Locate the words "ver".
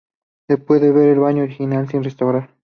0.91-1.09